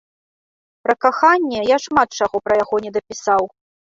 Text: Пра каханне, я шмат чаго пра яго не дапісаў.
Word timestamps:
Пра 0.85 0.95
каханне, 1.05 1.59
я 1.73 1.77
шмат 1.85 2.09
чаго 2.19 2.37
пра 2.47 2.53
яго 2.63 2.75
не 2.87 2.91
дапісаў. 2.95 3.43